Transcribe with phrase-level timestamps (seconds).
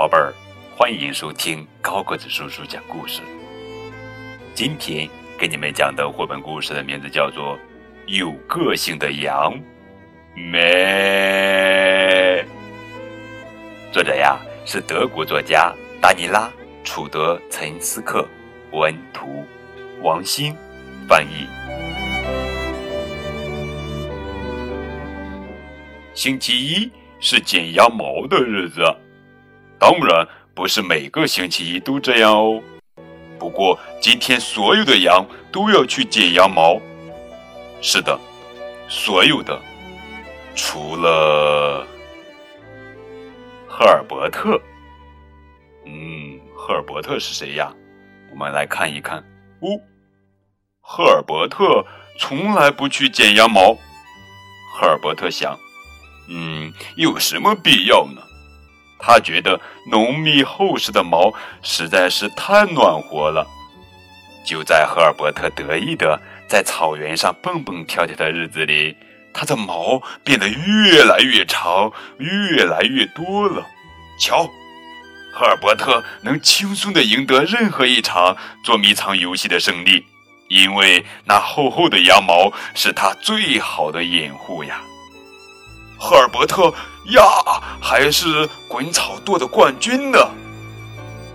[0.00, 0.32] 宝贝儿，
[0.74, 3.20] 欢迎收听高个子叔叔讲故事。
[4.54, 5.06] 今天
[5.38, 7.54] 给你们讲的绘本故事的名字叫做
[8.06, 9.54] 《有个性的羊》。
[10.50, 12.42] 咩。
[13.92, 16.48] 作者呀是德国作家达尼拉·
[16.82, 18.26] 楚德岑斯克，
[18.72, 19.44] 文图，
[20.00, 20.56] 王鑫
[21.06, 21.46] 翻译。
[26.14, 28.82] 星期一是剪羊毛的日子。
[29.80, 32.62] 当然不是每个星期一都这样哦。
[33.38, 36.78] 不过今天所有的羊都要去剪羊毛。
[37.80, 38.20] 是的，
[38.88, 39.58] 所有的，
[40.54, 41.86] 除了
[43.66, 44.60] 赫尔伯特。
[45.86, 47.72] 嗯，赫尔伯特是谁呀？
[48.30, 49.16] 我们来看一看。
[49.60, 49.80] 哦，
[50.82, 51.82] 赫尔伯特
[52.18, 53.74] 从来不去剪羊毛。
[54.74, 55.58] 赫尔伯特想，
[56.28, 58.20] 嗯，有什么必要呢？
[59.00, 63.46] 他觉得浓密厚实的毛实在是太暖和了。
[64.44, 68.96] 就在赫尔伯特得意的在草原上蹦蹦跳跳的日子里，
[69.32, 73.66] 他的毛变得越来越长，越来越多了。
[74.18, 74.48] 瞧，
[75.32, 80.04] 赫尔伯特能轻松的赢得任何一场捉迷藏游戏的胜利，
[80.48, 84.80] 因为那厚厚的羊毛是他最好的掩护呀。
[86.02, 86.72] 赫尔伯特
[87.10, 87.22] 呀，
[87.78, 90.18] 还是滚草垛的冠军呢。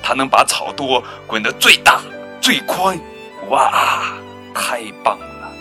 [0.00, 2.00] 他能把草垛滚得最大、
[2.40, 2.98] 最宽，
[3.50, 4.14] 哇，
[4.54, 5.52] 太棒了！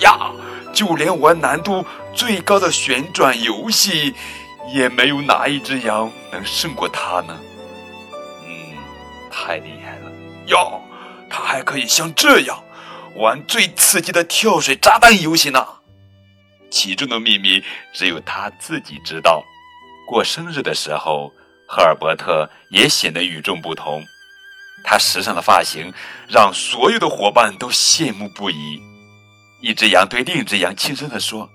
[0.00, 0.32] 呀，
[0.72, 4.14] 就连玩难度最高的旋转游戏，
[4.74, 7.38] 也没有哪一只羊能胜过他呢。
[8.44, 8.76] 嗯，
[9.30, 10.10] 太厉害了！
[10.46, 10.58] 呀，
[11.30, 12.62] 他还可以像这样
[13.14, 15.64] 玩最刺激的跳水炸弹游戏呢。
[16.70, 19.44] 其中的秘密只有他自己知道。
[20.06, 21.32] 过生日的时候，
[21.66, 24.02] 赫尔伯特也显得与众不同。
[24.84, 25.92] 他时尚的发型
[26.28, 28.80] 让所有的伙伴都羡慕不已。
[29.60, 31.50] 一只羊对另一只羊轻声地说：“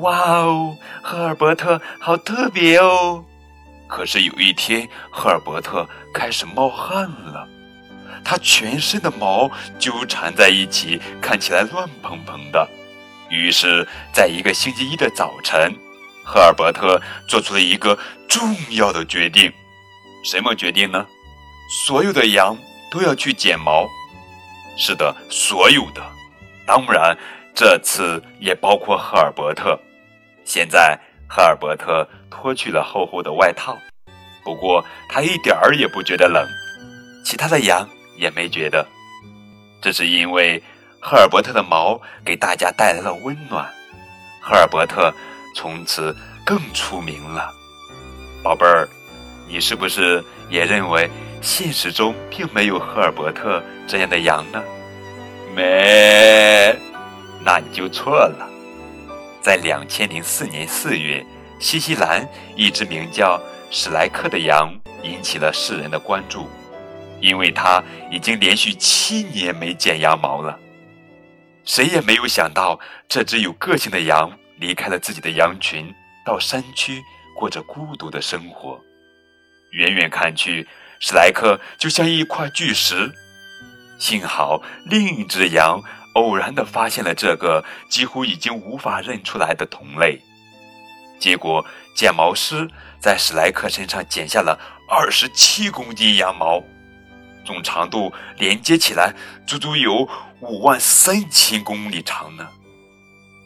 [0.00, 3.24] 哇哦，赫尔伯特好特别哦！”
[3.88, 7.46] 可是有一天，赫尔伯特开始冒汗了，
[8.24, 12.66] 他全身的毛纠缠在一起，看起来乱蓬蓬的。
[13.30, 15.72] 于是，在一个星期一的早晨，
[16.24, 17.96] 赫尔伯特做出了一个
[18.28, 19.52] 重要的决定。
[20.24, 21.06] 什么决定呢？
[21.86, 22.58] 所有的羊
[22.90, 23.88] 都要去剪毛。
[24.76, 26.02] 是的，所有的。
[26.66, 27.16] 当然，
[27.54, 29.78] 这次也包括赫尔伯特。
[30.44, 30.98] 现在，
[31.28, 33.78] 赫尔伯特脱去了厚厚的外套，
[34.42, 36.44] 不过他一点儿也不觉得冷。
[37.24, 37.88] 其他的羊
[38.18, 38.84] 也没觉得。
[39.80, 40.60] 这是因为。
[41.02, 43.66] 赫尔伯特的毛给大家带来了温暖，
[44.38, 45.12] 赫尔伯特
[45.56, 47.50] 从此更出名了。
[48.42, 48.86] 宝贝儿，
[49.48, 51.10] 你是不是也认为
[51.40, 54.62] 现实中并没有赫尔伯特这样的羊呢？
[55.56, 56.76] 没，
[57.42, 58.46] 那你就错了。
[59.40, 61.24] 在两千零四年四月，
[61.58, 63.40] 新西兰一只名叫
[63.70, 64.70] 史莱克的羊
[65.02, 66.46] 引起了世人的关注，
[67.20, 70.58] 因为它已经连续七年没剪羊毛了。
[71.70, 75.94] 谁也没有想到，这只有个性的羊离开了自己的羊群，
[76.26, 77.00] 到山区
[77.32, 78.76] 过着孤独的生活。
[79.70, 80.66] 远远看去，
[80.98, 83.12] 史莱克就像一块巨石。
[84.00, 85.80] 幸好另一只羊
[86.14, 90.20] 偶然地发现了这个几乎已经无法认出来的同类，
[91.20, 91.64] 结果
[91.94, 94.58] 剪毛师在史莱克身上剪下了
[94.88, 96.60] 二十七公斤羊毛。
[97.44, 99.14] 总长度连接起来，
[99.46, 100.08] 足足有
[100.40, 102.48] 五万三千公里长呢。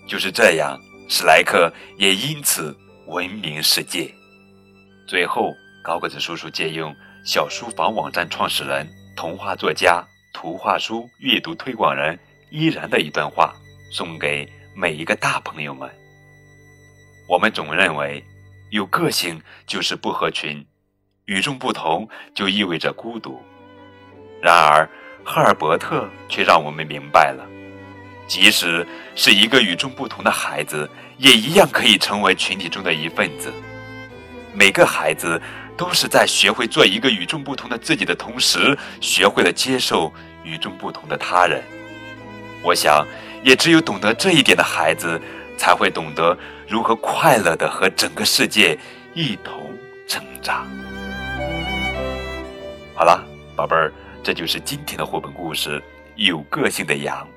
[0.07, 4.13] 就是这样，史莱克也因此闻名世界。
[5.07, 6.95] 最后，高个子叔叔借用
[7.25, 12.19] 小书房网站创始人、童话作家、图画书阅读推广人
[12.51, 13.55] 依然的一段话，
[13.91, 15.91] 送给每一个大朋友们：
[17.27, 18.23] 我们总认为，
[18.71, 20.65] 有个性就是不合群，
[21.25, 23.43] 与众不同就意味着孤独。
[24.43, 24.89] 然而，
[25.25, 27.45] 赫尔伯特却让我们明白了，
[28.29, 28.87] 即使
[29.17, 33.53] 是一个与众不同的孩子，也一样可以成为群体中的一份子。
[34.53, 35.41] 每个孩子
[35.77, 40.13] 都是在学会做一个与众不同的自己的同时，学会了接受
[40.45, 41.63] 与众不同的他人。
[42.63, 43.05] 我想，
[43.43, 45.21] 也只有懂得这一点的孩子，
[45.57, 46.37] 才会懂得
[46.69, 48.79] 如何快乐的和整个世界
[49.15, 49.73] 一同
[50.07, 50.67] 成长。
[52.95, 53.25] 好了，
[53.57, 53.91] 宝贝儿。
[54.25, 55.79] 这就是今天的绘本故事
[56.17, 57.29] 《有个性的羊》。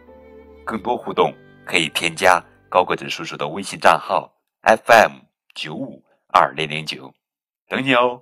[0.64, 1.34] 更多互动
[1.66, 5.18] 可以添加高个子叔叔的微信账号 FM
[5.54, 6.02] 九五
[6.32, 7.14] 二零零九，
[7.68, 8.22] 等你哦。